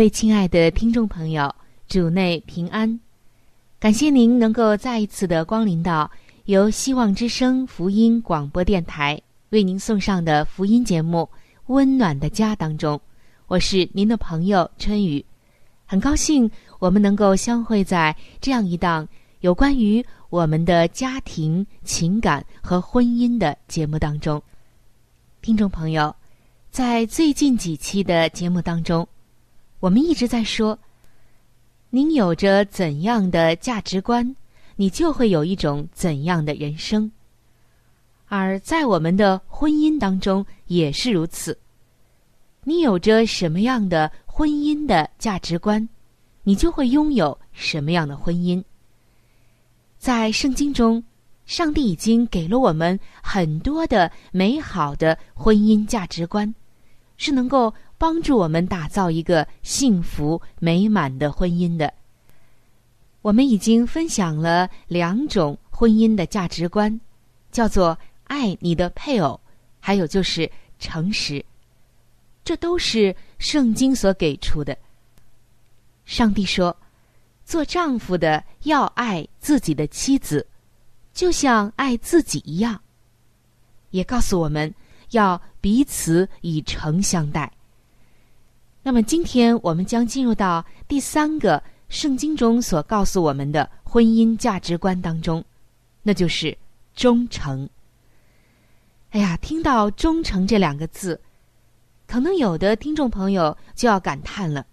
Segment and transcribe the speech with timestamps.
[0.00, 1.54] 位亲爱的听众朋友，
[1.86, 2.98] 主内平安！
[3.78, 6.10] 感谢您能够再一次的光临到
[6.46, 11.28] 由希望之声福音广播电台为您送上的福音节目
[11.66, 12.98] 《温暖的家》当中。
[13.46, 15.22] 我是您的朋友春雨，
[15.84, 19.06] 很高兴我们能够相会在这样一档
[19.40, 24.42] 有关于我们的家庭、情感和婚姻的节目当中。
[25.42, 26.16] 听众朋友，
[26.70, 29.06] 在最近几期的节目当中。
[29.80, 30.78] 我们一直在说，
[31.88, 34.36] 您有着怎样的价值观，
[34.76, 37.10] 你就会有一种怎样的人生。
[38.28, 41.58] 而在我们的婚姻当中也是如此，
[42.62, 45.88] 你有着什么样的婚姻的价值观，
[46.42, 48.62] 你就会拥有什么样的婚姻。
[49.98, 51.02] 在圣经中，
[51.46, 56.54] 上帝已经给了我们很多的美好的婚姻价值观，
[57.16, 57.72] 是能够。
[58.00, 61.92] 帮助我们打造一个幸福美满的婚姻的。
[63.20, 66.98] 我们已经分享了两种婚姻的价值观，
[67.52, 69.38] 叫做爱你的配偶，
[69.80, 71.44] 还有就是诚实。
[72.42, 74.74] 这都是圣经所给出的。
[76.06, 76.74] 上帝说，
[77.44, 80.46] 做丈夫的要爱自己的妻子，
[81.12, 82.80] 就像爱自己一样。
[83.90, 84.74] 也告诉我们
[85.10, 87.52] 要彼此以诚相待。
[88.82, 95.44] 那么，今天我们将进入到第三个圣经中所告诉我们的婚姻价值观当中，
[96.02, 96.56] 那就是
[96.94, 97.68] 忠诚。
[99.10, 101.20] 哎呀，听到“忠诚”这两个字，
[102.06, 104.64] 可能有的听众朋友就要感叹了，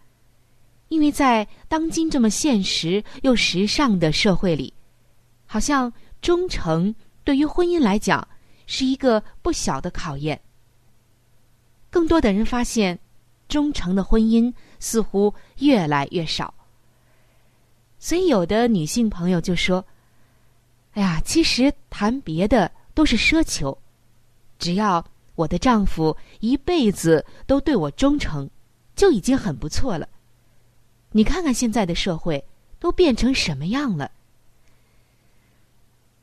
[0.88, 4.74] 因为在当今这么现实又时尚的社会里，
[5.45, 5.91] 好像
[6.22, 6.95] 忠诚
[7.25, 8.25] 对于婚姻来讲
[8.68, 10.39] 是一个不小的考验。
[11.89, 12.97] 更多的人发现。
[13.47, 16.53] 忠诚的婚姻似乎越来越少，
[17.99, 19.83] 所以有的女性朋友就说
[20.93, 23.77] ：“哎呀，其实谈别的都是奢求，
[24.59, 25.03] 只要
[25.35, 28.49] 我的丈夫一辈子都对我忠诚，
[28.95, 30.07] 就已经很不错了。
[31.11, 32.43] 你看看现在的社会
[32.79, 34.11] 都变成什么样了？”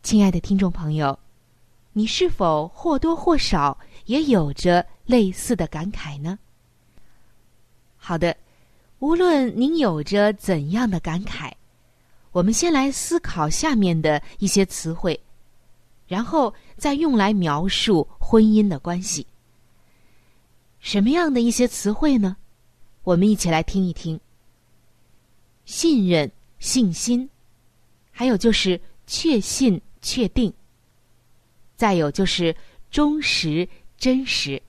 [0.03, 1.19] 亲爱的听众朋友，
[1.95, 6.39] 你是否或多或少也有着类似的感慨呢？
[8.07, 8.37] 好的，
[8.99, 11.51] 无论您有着怎样的感慨，
[12.33, 15.19] 我们先来思考下面的一些词汇，
[16.07, 19.27] 然后再用来描述婚姻的关系。
[20.81, 22.37] 什么样的一些词汇呢？
[23.05, 24.21] 我们一起来听一听。
[25.65, 27.27] 信任、信心，
[28.11, 30.53] 还有就是确信、确定，
[31.75, 32.55] 再有就是
[32.91, 33.67] 忠实、
[33.97, 34.61] 真实，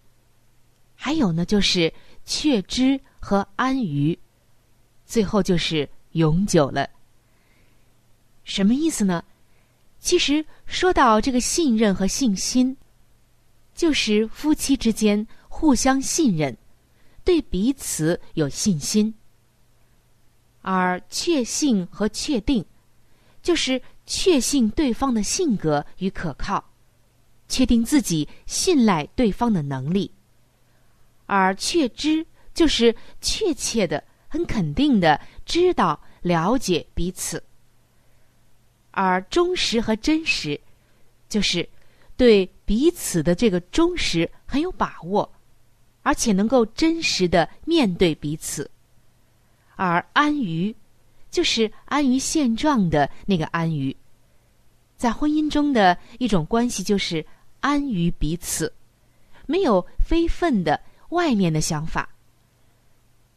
[0.95, 1.93] 还有呢就是
[2.23, 2.97] 确知。
[3.25, 4.19] 和安于，
[5.03, 6.87] 最后就是永久了。
[8.43, 9.23] 什么意思呢？
[9.99, 12.77] 其实说到这个信任和信心，
[13.73, 16.55] 就是夫妻之间互相信任，
[17.23, 19.11] 对彼此有信心；
[20.61, 22.63] 而确信和确定，
[23.41, 26.63] 就是确信对方的性格与可靠，
[27.47, 30.11] 确定自己信赖对方的能力；
[31.25, 32.23] 而确知。
[32.55, 37.37] 就是确切的、很肯定的知道、了解彼此；
[38.89, 40.59] 而忠实和真实，
[41.29, 41.67] 就是
[42.17, 45.31] 对彼此的这个忠实很有把握，
[46.01, 48.63] 而且能够真实的面对彼此；
[49.75, 50.73] 而安于，
[51.29, 53.95] 就是安于现状的那个安于。
[54.95, 57.23] 在婚姻中的一种关系，就是
[57.59, 58.73] 安于彼此，
[59.45, 60.79] 没有非分的
[61.09, 62.09] 外面的想法。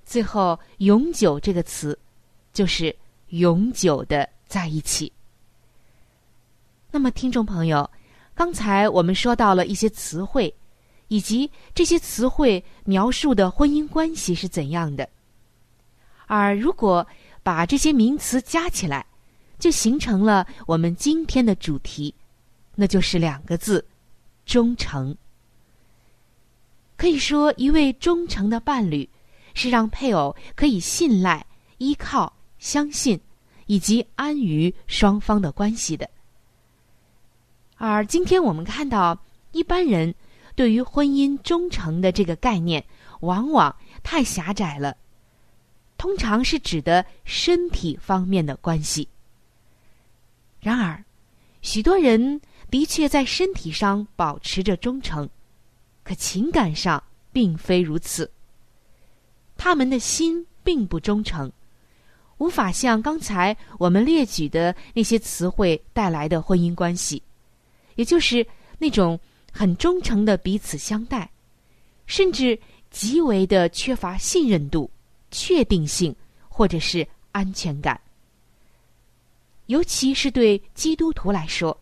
[0.08, 1.96] 最后，“永久”这个词，
[2.54, 2.96] 就是
[3.28, 5.12] 永久的在一起。
[6.90, 7.88] 那么，听众朋友，
[8.34, 10.52] 刚才我们说到了一些词汇，
[11.08, 15.06] 以及这些词汇描述的婚姻关系是怎样的。
[16.26, 17.06] 而如果
[17.42, 19.04] 把这些名词加起来，
[19.58, 22.14] 就形成了我们今天的主题，
[22.74, 23.84] 那就是两个字：
[24.46, 25.14] 忠诚。
[26.96, 29.06] 可以说，一位忠诚的伴侣
[29.58, 31.44] 是让配偶可以信赖、
[31.78, 33.20] 依靠、相信
[33.66, 36.08] 以及安于双方的关系的。
[37.76, 39.20] 而今天我们看到，
[39.50, 40.14] 一般人
[40.54, 42.84] 对于婚姻忠诚的这个概念，
[43.20, 43.74] 往往
[44.04, 44.96] 太狭窄了，
[45.96, 49.08] 通常是指的身体方面的关系。
[50.60, 51.04] 然而，
[51.62, 52.40] 许多人
[52.70, 55.28] 的确在身体上保持着忠诚，
[56.04, 57.02] 可情感上
[57.32, 58.30] 并非如此。
[59.58, 61.52] 他们的心并不忠诚，
[62.38, 67.20] 无法像刚才我们列举的那些词汇带来的婚姻关系，
[67.96, 68.46] 也就是
[68.78, 69.18] 那种
[69.52, 71.28] 很忠诚的彼此相待，
[72.06, 72.58] 甚至
[72.90, 74.88] 极为的缺乏信任度、
[75.32, 76.14] 确定性
[76.48, 78.00] 或者是安全感。
[79.66, 81.78] 尤其是对基督徒来说，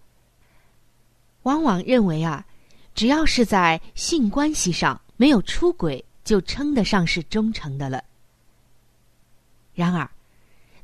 [1.43, 2.45] 往往认为啊，
[2.95, 8.03] 只要是在性关系上没有出轨，就称得上是忠诚的了。
[9.73, 10.11] 然而，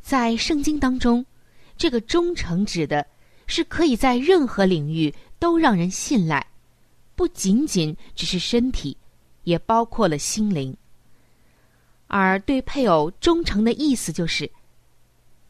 [0.00, 1.26] 在圣经当中，
[1.76, 3.04] 这个忠诚指的
[3.46, 6.46] 是可以在任何领域都让人信赖，
[7.16, 8.96] 不仅仅只是身体，
[9.42, 10.74] 也包括了心灵。
[12.06, 14.50] 而对配偶忠诚的意思就是。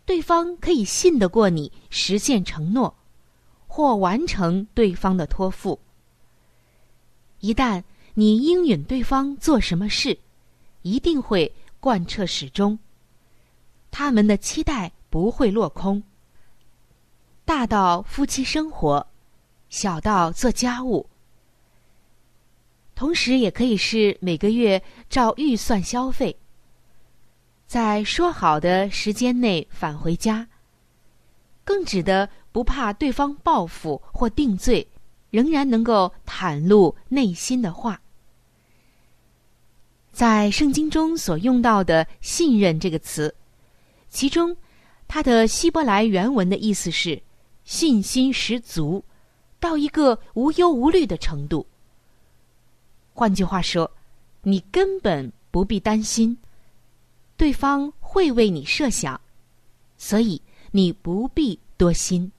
[0.05, 2.93] 对方可以信得过你实现承诺，
[3.69, 5.79] 或完成对方的托付。
[7.39, 7.83] 一旦
[8.15, 10.19] 你应允对方做什么事，
[10.83, 12.79] 一定会贯彻始终。
[13.91, 16.03] 他们的期待不会落空。
[17.45, 19.07] 大到夫妻生活，
[19.71, 21.09] 小到做家务，
[22.95, 26.37] 同时也可以是每个月照预算消费。
[27.67, 30.47] 在说好的时间内返回家，
[31.65, 34.87] 更指的不怕对方报复或定罪，
[35.31, 38.02] 仍然能够袒露内心的话。
[40.13, 43.35] 在圣经中所用到的“信任”这个词，
[44.11, 44.55] 其中
[45.09, 47.21] 它的希伯来原文的意思是
[47.65, 49.03] 信心十足，
[49.59, 51.67] 到一个无忧无虑的程度。
[53.15, 53.91] 换句话说，
[54.43, 56.37] 你根本不必担心。
[57.37, 59.21] 对方会为你设想，
[59.97, 62.31] 所以你不必多心。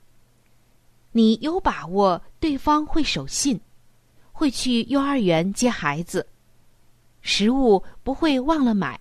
[1.11, 3.59] 你有把握对方会守信，
[4.31, 6.25] 会去幼儿园接孩子，
[7.23, 8.99] 食物不会忘了买，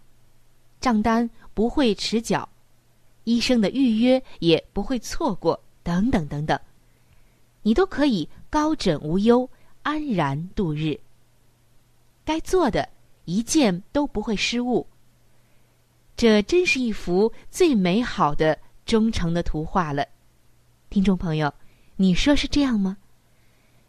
[0.81, 2.49] 账单不会迟缴，
[3.25, 6.59] 医生的预约也不会错过，等等等等，
[7.63, 9.49] 你都可以高枕无忧，
[9.83, 10.99] 安然度日。
[12.25, 12.89] 该做的
[13.25, 14.87] 一件都不会失误。
[16.17, 20.07] 这真是一幅最美好的忠诚的图画了，
[20.91, 21.53] 听众朋友，
[21.97, 22.97] 你说是这样吗？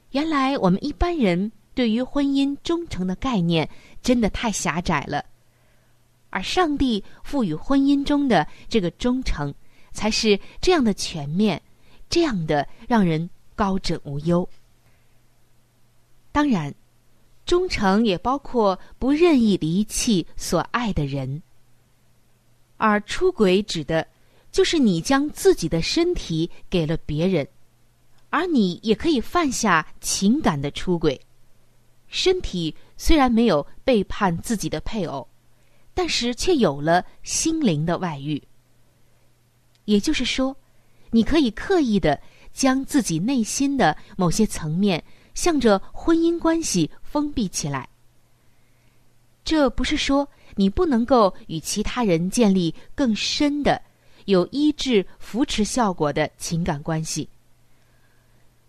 [0.10, 3.70] 原来我们一般人对于婚姻忠诚的概念
[4.02, 5.26] 真的太狭窄了，
[6.30, 9.54] 而上帝赋予婚姻中的这个忠诚，
[9.92, 11.62] 才是这样的全面，
[12.10, 14.48] 这样的让人高枕无忧。
[16.32, 16.74] 当然，
[17.46, 21.42] 忠诚也包括不任意离弃所爱的人。
[22.78, 24.08] 而出轨指的，
[24.52, 27.48] 就是你将自己的身体给了别人，
[28.30, 31.20] 而你也可以犯下情感的出轨。
[32.14, 35.28] 身体虽然没有背叛自己的配偶，
[35.96, 38.40] 但是却有了心灵的外遇。
[39.86, 40.56] 也就是说，
[41.10, 42.22] 你可以刻意的
[42.54, 45.04] 将自己内心的某些层面，
[45.34, 47.90] 向着婚姻关系封闭起来。
[49.44, 50.30] 这不是说。
[50.56, 53.82] 你不能够与其他人建立更深的、
[54.26, 57.28] 有医治扶持效果的情感关系。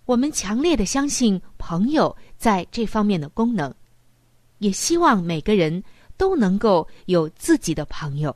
[0.06, 3.74] 我们强烈的相信朋友在这方面的功能，
[4.58, 5.82] 也希望每个人
[6.16, 8.34] 都能够有自己的朋友。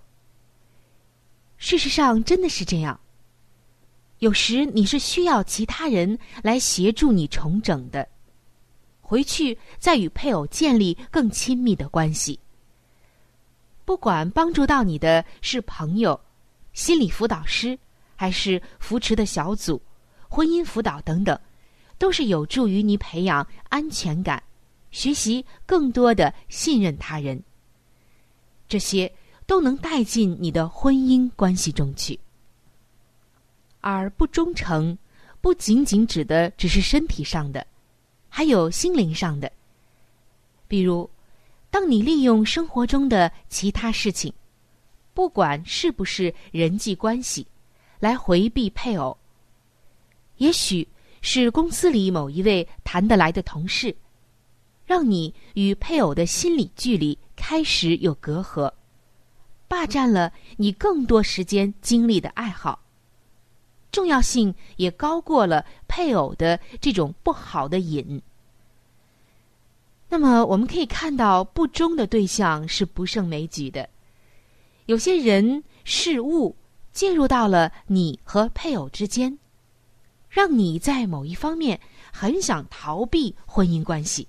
[1.59, 2.99] 事实上，真的是这样。
[4.21, 8.09] 有时你是需要其他人来协助你重整的，
[9.01, 12.39] 回去再与配偶建立更亲密的关系。
[13.85, 16.19] 不管帮助到你的是朋友、
[16.73, 17.79] 心理辅导师，
[18.17, 19.81] 还是扶持的小组、
[20.29, 21.39] 婚姻辅导等等，
[21.99, 24.43] 都是有助于你培养安全感，
[24.90, 27.43] 学习更多的信任他人。
[28.69, 29.12] 这些
[29.47, 32.19] 都能带进你的婚姻关系中去。
[33.81, 34.97] 而不忠诚，
[35.40, 37.67] 不仅仅指的只是身体上的，
[38.28, 39.50] 还有心灵上的。
[40.67, 41.09] 比如，
[41.71, 44.33] 当你利用生活中的其他事情，
[45.14, 47.47] 不管是不是人际关系，
[48.00, 49.17] 来回避配偶，
[50.37, 50.87] 也许
[51.21, 53.95] 是公司里某一位谈得来的同事，
[54.85, 58.73] 让你与配偶的心理距离开始有隔阂，
[59.67, 62.81] 霸占了你更多时间精力的爱好。
[63.91, 68.21] 重要性也高过了配偶的这种不好的瘾。
[70.11, 73.89] 那么我们可以看到，不忠的对象是不胜枚举的。
[74.87, 76.57] 有些人事物
[76.93, 79.39] 介入到了你和配偶之间，
[80.38, 81.80] 让你在某一方面
[82.12, 84.28] 很想逃避婚姻关系。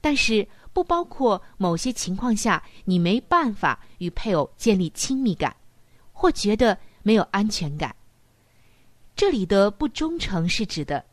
[0.00, 5.54] 但是不包括某些情况下你没办法与配偶建立亲密感，
[6.14, 7.94] 或觉得没有安全感。
[9.14, 11.04] 这里的不忠诚是指的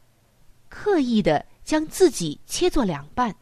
[0.70, 3.36] 刻意的将自己切作两半，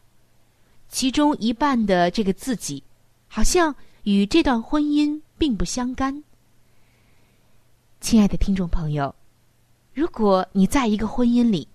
[0.88, 2.82] 其中一半的这个自己，
[3.28, 6.24] 好像与这段婚姻并不相干。
[8.00, 9.14] 亲爱的听众朋友，
[9.96, 11.66] 如果你在一个婚姻里，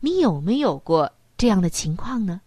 [0.00, 2.40] 你有没有过这样的情况呢？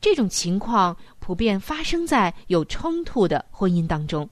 [0.00, 4.30] 这种情况普遍发生在有冲突的婚姻当中，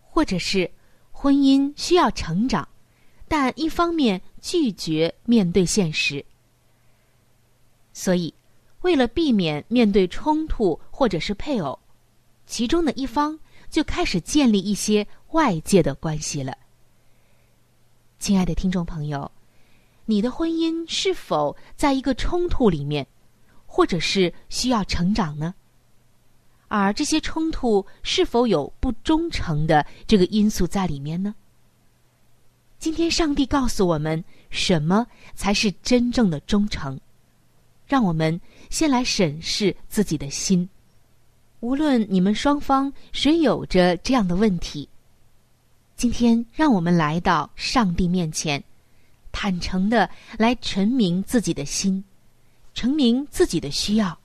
[0.00, 0.70] 或者是
[1.10, 2.68] 婚姻需要成长。
[3.26, 6.24] 但一方面拒绝面对现实，
[7.92, 8.32] 所以
[8.82, 11.76] 为了避免面对冲突或者是配偶，
[12.46, 13.36] 其中的一方
[13.68, 16.56] 就开始建立一些外界的关系了。
[18.24, 19.30] 亲爱的听众朋友，
[20.06, 23.06] 你的婚姻是否在一个冲突里面，
[23.66, 25.54] 或者是需要成长呢？
[26.68, 31.34] 而这些冲突是否有不忠诚的这个因素在里面呢？
[32.78, 36.98] 今天，上帝告诉我们，什么才是真正的忠诚？
[37.86, 38.40] 让我们
[38.70, 40.66] 先来审视自己的心。
[41.60, 44.88] 无论你们双方谁有着这样的问题，
[45.96, 48.62] 今天让我们来到上帝面前，
[49.32, 50.08] 坦诚的
[50.38, 52.02] 来陈明自己的心，
[52.74, 54.18] 陈明自己的需要，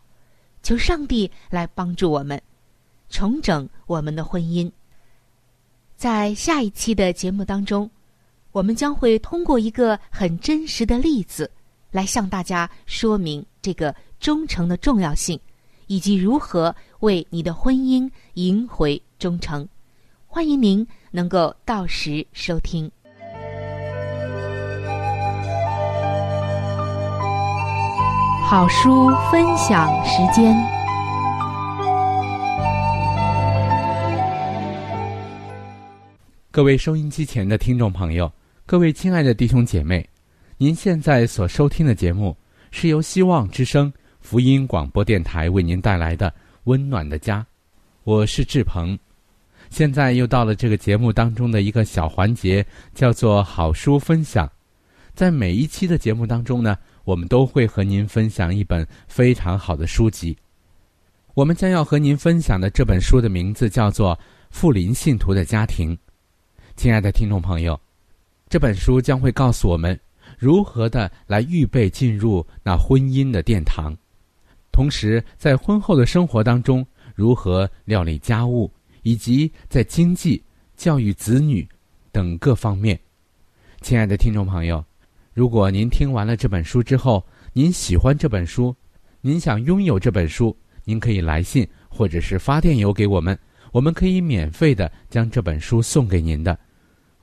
[0.63, 2.41] 求上帝来帮助我们
[3.09, 4.71] 重整我们的婚姻。
[5.95, 7.89] 在下一期的节目当中。
[8.51, 11.49] 我们将会通过一个很真实的例子，
[11.91, 15.39] 来向大家说明这个忠诚的重要性，
[15.85, 19.69] 以及如何为你的婚姻赢回忠诚。
[20.31, 22.89] 欢迎您能够到时收听。
[28.47, 30.55] 好书分享时间，
[36.51, 38.31] 各位收音机前的听众朋友。
[38.67, 40.07] 各位亲爱的弟兄姐妹，
[40.57, 42.37] 您现在所收听的节目
[42.69, 46.29] 是由希望之声福音广播电台为您带来的
[46.65, 47.39] 《温暖的家》，
[48.03, 48.95] 我是志鹏。
[49.69, 54.49] 现在又到了这个节目当中的一个小环节，叫做好书分享。
[55.13, 60.37] 在每一期的节目当中呢，我们都会和您分享一本非常好的书籍。
[61.33, 64.15] 我们将要和您分享的这本书的名字叫做
[64.49, 65.95] 《富林信徒的家庭》。
[66.75, 67.79] 亲爱的听众朋友。
[68.49, 69.97] 这本书将会告诉我们
[70.35, 73.95] 如何的来预备进入那婚姻的殿堂，
[74.71, 76.83] 同时在婚后的生活当中
[77.13, 78.71] 如何料理家务，
[79.03, 80.41] 以及在经济、
[80.75, 81.67] 教育子女
[82.11, 82.99] 等各方面。
[83.81, 84.83] 亲爱的听众朋友，
[85.33, 88.75] 如果您听完了这本书之后，您喜欢这本书，
[89.21, 93.37] 您想拥有这本书，您可以来信或者是发电邮给我们，
[93.71, 96.57] 我们可以免费的将这本书送给您的。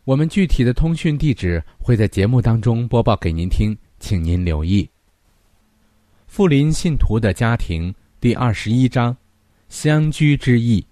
[0.05, 4.89] 我们具体的通讯地址会在节目当中播报给您听，请您留意。
[6.27, 9.17] 富林信徒的家庭第二十一章：
[9.69, 10.85] 相居之意。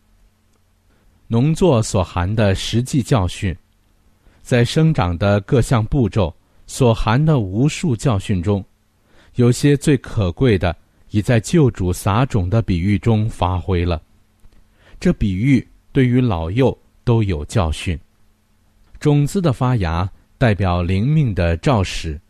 [1.26, 3.56] 农作所含的实际教训，
[4.42, 6.34] 在生长的各项步骤
[6.66, 8.64] 所含的无数教训中，
[9.36, 10.76] 有些最可贵的，
[11.10, 14.00] 已在救主撒种的比喻中发挥了。
[15.00, 17.98] 这比喻对于老幼都有教训。
[19.00, 22.20] 种子的发芽代表灵命的肇始，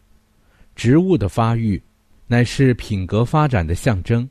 [0.74, 1.82] 植物的发育
[2.26, 4.28] 乃是品格发展的象征。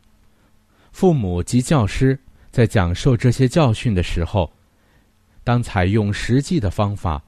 [0.91, 2.19] 父母及教师
[2.53, 4.53] 在讲授这些教训的时候，
[5.43, 7.19] 当采用实际的方法，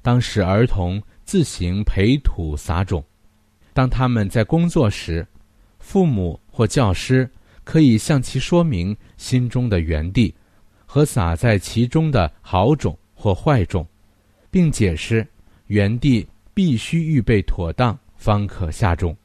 [0.00, 3.04] 当使儿童自行培土撒种。
[3.72, 5.26] 当他们在工作时，
[5.80, 7.28] 父母或教师
[7.64, 10.32] 可以向其说明心中的园地
[10.86, 13.84] 和撒在其中的好种或坏种，
[14.52, 15.26] 并解释
[15.66, 16.24] 园地
[16.54, 19.16] 必须预备妥当方可下种。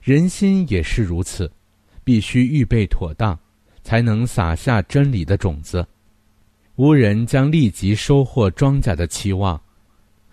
[0.00, 1.50] 人心也是如此，
[2.04, 3.36] 必须预备妥当，
[3.90, 5.84] 才能撒下真理的种子。
[6.76, 9.60] 无人将立即收获庄稼的期望，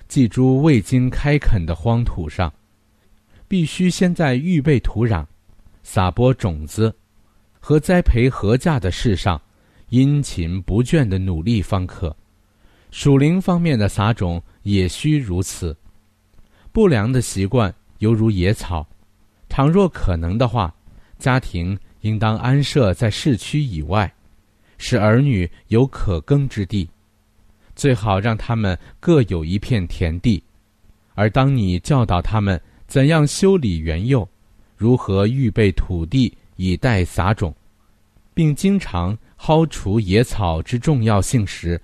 [0.07, 2.53] 寄诸未经开垦的荒土上。
[3.47, 5.25] 必须先在预备土壤、
[5.81, 6.95] 撒播种子
[7.59, 9.41] 和栽培禾稼的事上，
[9.89, 12.15] 殷勤不倦的努力方可。
[12.91, 15.75] 属灵方面的撒种也需如此。
[16.71, 18.87] 不良的习惯犹如野草，
[19.49, 20.71] 倘若可能的话，
[21.17, 24.11] 家庭应当安设在市区以外，
[24.77, 26.89] 使儿女有可耕之地。
[27.75, 30.41] 最好让他们各有一片田地，
[31.13, 32.59] 而当你教导他们。
[32.87, 34.25] 怎样修理园囿，
[34.77, 37.53] 如何预备土地以待撒种，
[38.33, 41.79] 并经常薅除野草之重要性时，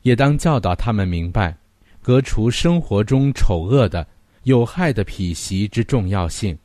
[0.00, 1.54] 也当教导他们明白，
[2.00, 4.06] 革除生活中丑恶的、
[4.44, 6.56] 有害的脾习之重要性。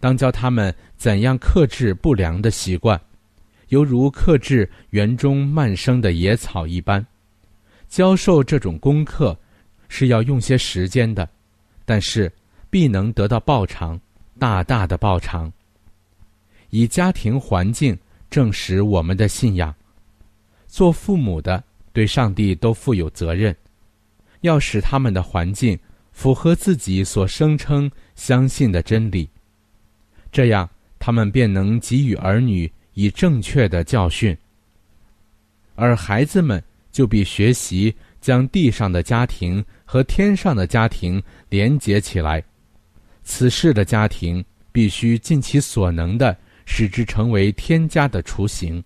[0.00, 3.00] 当教他们怎样克制不良的习惯，
[3.68, 7.04] 犹如克制园中蔓生的野草一般。
[7.88, 9.38] 教授这种功课，
[9.88, 11.28] 是要用些时间的，
[11.84, 12.32] 但是。
[12.70, 13.98] 必能得到报偿，
[14.38, 15.50] 大大的报偿。
[16.68, 19.74] 以家庭环境证实我们的信仰，
[20.66, 23.56] 做父母的对上帝都负有责任，
[24.42, 25.78] 要使他们的环境
[26.12, 29.26] 符合自己所声称相信的真理，
[30.30, 34.36] 这样他们便能给予儿女以正确的教训，
[35.74, 42.42] 而孩子们就必学习将地上的家庭和天上的家庭连结起来。
[43.22, 46.36] 此事的家庭必须尽其所能的
[46.66, 48.82] 使之成为天家的雏形。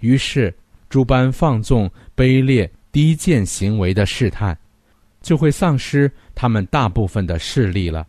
[0.00, 0.54] 于是，
[0.88, 4.56] 诸般放纵、卑劣、低贱行为的试探，
[5.20, 8.06] 就会丧失他们大部分的势力了。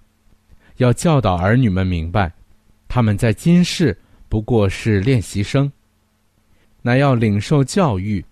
[0.80, 2.30] 要教导儿女们明白，
[2.90, 5.72] 他们在今世不过是练习生，
[6.82, 8.24] 乃要领受教育，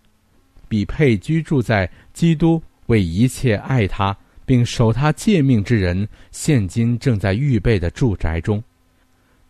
[0.67, 4.17] 比配居住在基督为一切爱他。
[4.47, 8.63] 并守他诫命之人，现今正在预备的住宅中，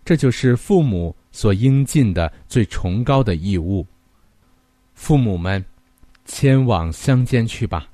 [0.03, 3.85] 这就是父母所应尽的最崇高的义务。
[4.95, 5.63] 父母们，
[6.25, 7.87] 迁往乡间去吧。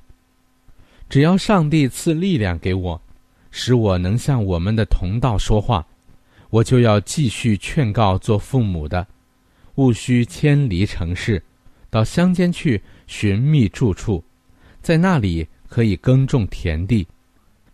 [1.10, 2.98] 只要上帝赐力量给我，
[3.56, 5.86] 使我能向我们的同道说话，
[6.50, 9.06] 我就要继续劝告做父母的，
[9.76, 11.40] 务须迁离城市，
[11.88, 14.22] 到乡间去寻觅住处，
[14.82, 15.46] 在那里。
[15.66, 17.04] 可以耕种田地，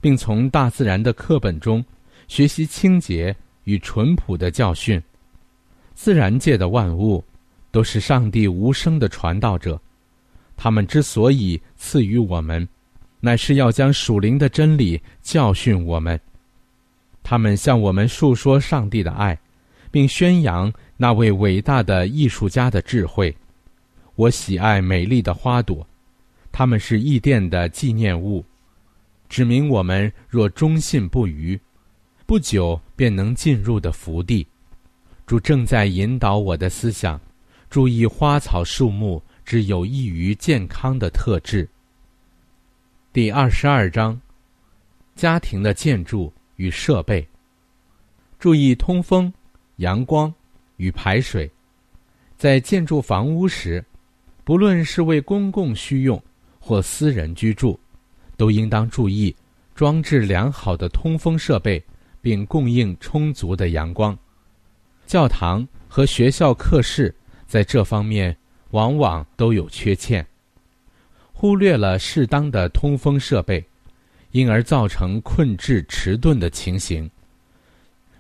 [0.01, 1.85] 并从大自然的课本中
[2.29, 5.03] 学习清洁与淳朴的教训。
[5.93, 7.23] 自然界的万物
[7.71, 9.79] 都是上帝无声的传道者，
[10.57, 12.67] 他们之所以赐予我们，
[13.21, 16.19] 乃是要将属灵的真理教训我们。
[17.23, 19.39] 他们向我们述说上帝的爱，
[19.91, 23.35] 并宣扬那位伟大的艺术家的智慧。
[24.17, 25.87] 我喜爱美丽的花朵。
[26.53, 28.45] 他们是异殿的纪念物，
[29.29, 31.59] 指明我们若忠信不渝，
[32.27, 34.45] 不久便能进入的福地。
[35.27, 37.21] 主正在引导我的思想，
[37.69, 41.69] 注意花草树木之有益于健康的特质。
[43.13, 44.17] 第二十二章：
[45.17, 47.27] 家庭的建筑与设备。
[48.39, 49.33] 注意通风、
[49.79, 50.33] 阳光
[50.77, 51.51] 与排水。
[52.37, 53.85] 在建筑房屋时，
[54.45, 56.23] 不论是为公共需用。
[56.61, 57.77] 或私人居住，
[58.37, 59.35] 都应当注意
[59.75, 61.83] 装置良好的通风设备，
[62.21, 64.17] 并供应充足的阳光。
[65.05, 67.13] 教堂和学校课室
[67.45, 68.37] 在这方面
[68.71, 70.25] 往往都有缺陷，
[71.41, 73.65] 忽略了适当的通风设备，
[74.33, 77.11] 因而造成困滞迟钝的情形，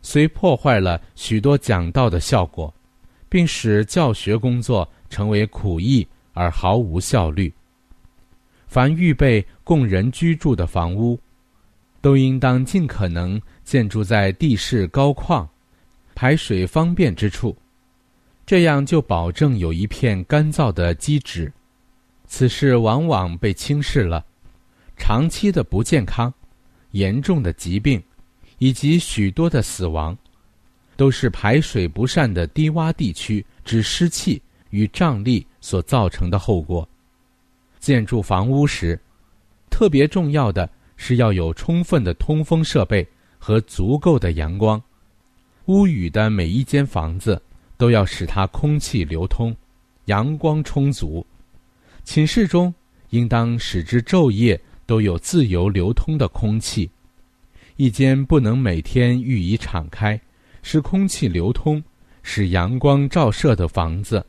[0.00, 2.72] 虽破坏了许多讲道的效果，
[3.28, 7.52] 并使教学工作成为苦役而毫无效率。
[8.66, 11.20] 凡预备供人居住的房屋，
[12.00, 15.46] 都应当尽可能建筑在地势高旷、
[16.14, 17.54] 排水方便之处，
[18.46, 21.52] 这样就保证有一片干燥的基址。
[22.32, 24.24] 此事往往被轻视了，
[24.96, 26.32] 长期的不健康、
[26.92, 28.00] 严重的疾病，
[28.58, 30.16] 以及许多的死亡，
[30.96, 34.40] 都是排水不善的低洼地区之湿气
[34.70, 36.88] 与胀力所造成的后果。
[37.80, 38.98] 建筑房屋时，
[39.68, 43.06] 特别重要的是要有充分的通风设备
[43.38, 44.80] 和足够的阳光。
[45.66, 47.42] 屋宇的每一间房子
[47.76, 49.54] 都要使它空气流通，
[50.04, 51.26] 阳光充足。
[52.12, 52.74] 寝室中
[53.10, 56.90] 应当使之昼夜都有自由流通的空气。
[57.76, 60.20] 一间不能每天予以敞开，
[60.60, 61.80] 使空气流通、
[62.24, 64.26] 使阳光照射的房子，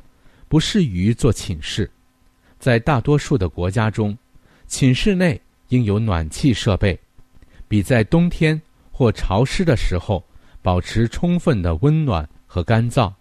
[0.47, 1.89] 不适于做寝室。
[2.59, 4.15] 在大多数的国家中，
[4.67, 6.95] 寝室内应有暖气设备，
[7.67, 10.23] 比在冬天或潮湿的时候
[10.61, 13.11] 保持充分的温暖和干燥。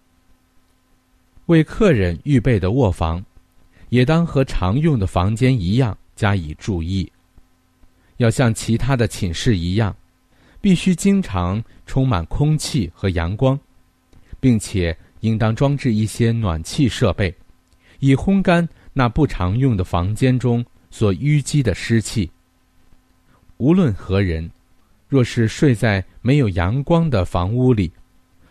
[1.47, 3.25] 为客人预备的卧房。
[3.91, 7.11] 也当和常用的房间一样加以注意，
[8.17, 9.93] 要像其他的寝室一样，
[10.61, 13.59] 必须经常充满空气和阳光，
[14.39, 17.35] 并且应当装置一些暖气设备，
[17.99, 22.31] 以烘干那不常用的房间中所淤积的湿气。
[23.57, 24.49] 无论何人，
[25.09, 27.91] 若是睡在没有阳光的房屋里，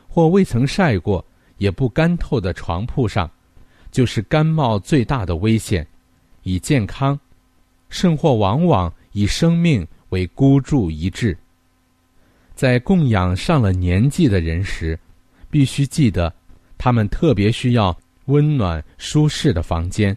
[0.07, 1.25] 或未曾晒过
[1.57, 3.29] 也不干透的床铺上。
[3.91, 5.87] 就是甘冒最大的危险，
[6.43, 7.19] 以健康，
[7.89, 11.37] 甚或往往以生命为孤注一掷。
[12.55, 14.99] 在供养上了年纪的人时，
[15.51, 16.33] 必须记得，
[16.77, 20.17] 他们特别需要温暖舒适的房间。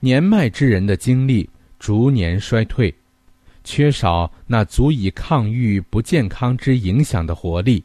[0.00, 2.94] 年迈之人的精力逐年衰退，
[3.64, 7.82] 缺少那足以抗御不健康之影响的活力，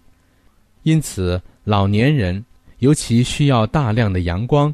[0.84, 2.44] 因此老年人
[2.80, 4.74] 尤其需要大量的阳光。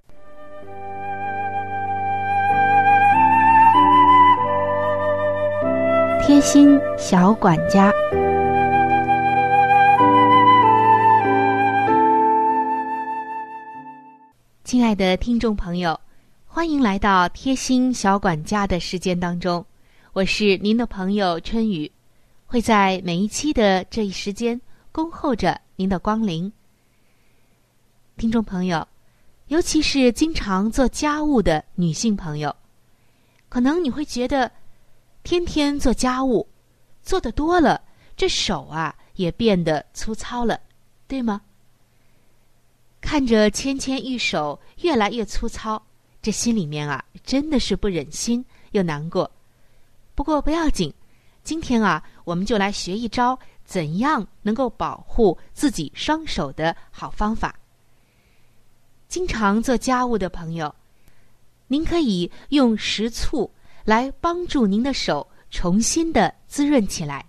[6.31, 7.91] 贴心小管家，
[14.63, 15.99] 亲爱的听众朋友，
[16.45, 19.63] 欢迎来到贴心小管家的时间当中。
[20.13, 21.91] 我是您的朋友春雨，
[22.45, 24.59] 会在每一期的这一时间
[24.93, 26.49] 恭候着您的光临。
[28.15, 28.87] 听众朋友，
[29.47, 32.55] 尤其是经常做家务的女性朋友，
[33.49, 34.49] 可能你会觉得。
[35.23, 36.47] 天天做家务，
[37.03, 37.81] 做的多了，
[38.17, 40.59] 这手啊也变得粗糙了，
[41.07, 41.41] 对吗？
[42.99, 45.81] 看着芊芊玉手越来越粗糙，
[46.21, 49.29] 这心里面啊真的是不忍心又难过。
[50.15, 50.93] 不过不要紧，
[51.43, 57.55] 今天啊我们就来学一招怎样能够保护自己双手的好方法。
[59.07, 60.73] 经常做家务的朋友，
[61.67, 63.49] 您可以用食醋。
[63.83, 67.25] 来帮助您的手重新的滋润起来。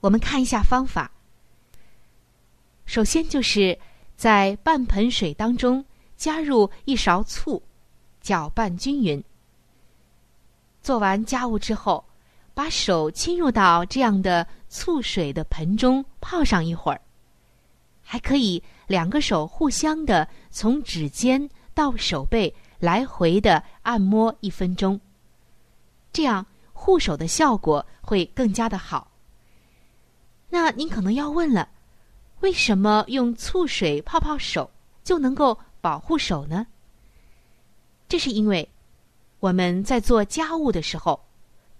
[0.00, 1.10] 我们看一下方法。
[2.84, 3.78] 首先就是
[4.16, 5.84] 在半盆水当中
[6.16, 7.62] 加入一勺醋，
[8.20, 9.22] 搅拌均匀。
[10.82, 12.04] 做完家务之后，
[12.54, 17.00] 把手浸入到这样的醋水的盆中泡上一会儿。
[18.02, 25.00] 还可以两个手互相的从指尖到手背来回的按摩一分钟。
[26.12, 29.10] 这样护手的效果会更加的好。
[30.50, 31.68] 那您可能要问了，
[32.40, 34.70] 为什么用醋水泡泡手
[35.02, 36.66] 就能够保护手呢？
[38.08, 38.68] 这是因为
[39.40, 41.18] 我们在做家务的时候，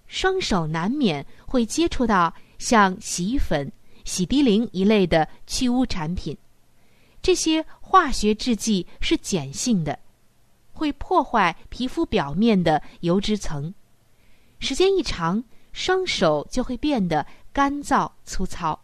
[0.06, 3.70] 双手难免会接触到像洗衣粉、
[4.04, 6.36] 洗涤灵一类的去污产品，
[7.20, 9.98] 这些化学制剂是碱性的，
[10.72, 13.74] 会破坏皮肤表面的油脂层，
[14.62, 18.78] 时间一长，双手就会变得干燥粗糙。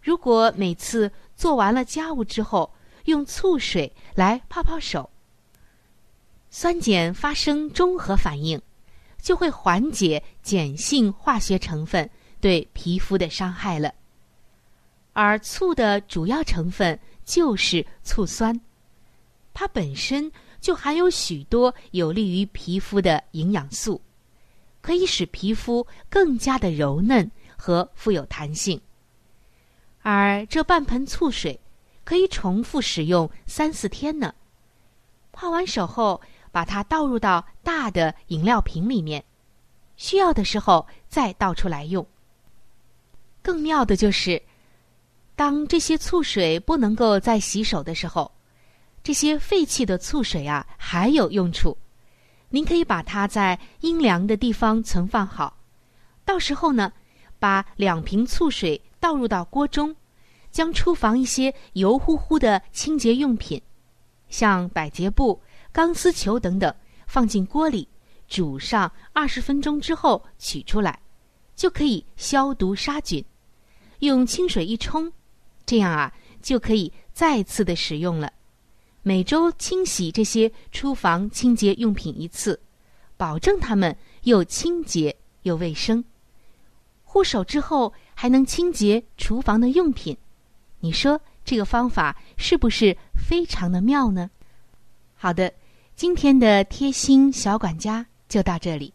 [0.00, 2.72] 如果每次做完了家务之后，
[3.06, 5.10] 用醋水来泡泡手，
[6.48, 8.62] 酸碱发生中和反应，
[9.20, 12.08] 就会缓解碱性化学成分
[12.40, 13.92] 对皮肤的伤害了。
[15.12, 18.58] 而醋的主要成分就是醋酸，
[19.52, 24.00] 它本身就含有许多有利于皮肤的营养素，
[24.82, 28.78] 可以使皮肤更加的柔嫩和富有弹性。
[30.02, 31.58] 而这半盆醋水
[32.04, 34.34] 可以重复使用三四天呢。
[35.32, 39.24] 泡完手后，把它倒入到大的饮料瓶里面，
[39.96, 42.06] 需要的时候再倒出来用。
[43.40, 44.42] 更妙的就是。
[45.34, 48.30] 当这些醋水不能够再洗手的时候，
[49.02, 51.76] 这些废弃的醋水啊还有用处。
[52.54, 55.56] 您可以把它在阴凉的地方存放好，
[56.22, 56.92] 到时候呢，
[57.38, 59.96] 把两瓶醋水倒入到锅中，
[60.50, 63.60] 将厨房一些油乎乎的清洁用品，
[64.28, 65.40] 像百洁布、
[65.72, 66.74] 钢丝球等等，
[67.06, 67.88] 放进锅里
[68.28, 71.00] 煮上二十分钟之后取出来，
[71.56, 73.24] 就可以消毒杀菌，
[74.00, 75.10] 用清水一冲。
[75.64, 76.12] 这样啊，
[76.42, 78.30] 就可以再次的使用了。
[79.02, 82.60] 每周清洗这些厨房清洁用品一次，
[83.16, 86.04] 保证它们又清洁又卫生。
[87.02, 90.16] 护手之后还能清洁厨房的用品，
[90.80, 94.30] 你说这个方法是不是非常的妙呢？
[95.14, 95.52] 好的，
[95.96, 98.94] 今天的贴心小管家就到这里。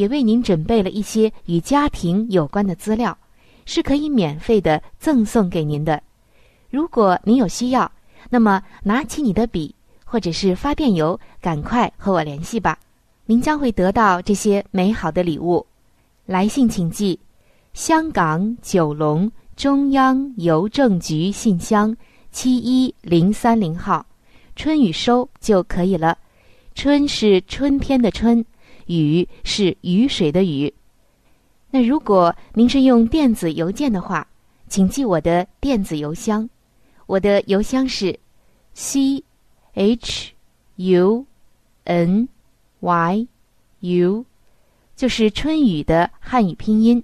[0.00, 3.16] 也为您准备了一些与家庭有关的资料，
[3.66, 6.02] 是可以免费的赠送给您的。
[6.70, 7.92] 如果您有需要，
[8.30, 12.78] 那么拿起你的笔或者是发电邮，赶快和我联系吧。
[13.26, 15.66] 您将会得到这些美好的礼物。
[16.24, 17.18] 来信请寄：
[17.74, 21.94] 香港九龙中央邮政局信箱
[22.32, 24.06] 七一零三零号，
[24.56, 26.16] 春雨收就可以了。
[26.74, 28.42] 春是春天的春。
[28.90, 30.72] 雨是雨水的雨。
[31.70, 34.26] 那如果您是用电子邮件的话，
[34.68, 36.48] 请记我的电子邮箱。
[37.06, 38.18] 我的邮箱是
[38.74, 39.22] c
[39.74, 40.32] h
[40.74, 41.24] u
[41.84, 42.28] n
[42.80, 43.28] y
[43.78, 44.24] u，
[44.96, 47.02] 就是春雨的汉语拼音。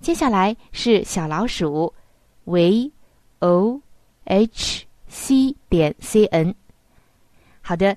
[0.00, 1.94] 接下来是小老鼠
[2.44, 2.90] v
[3.38, 3.80] o
[4.24, 6.52] h c 点 c n。
[7.60, 7.96] 好的。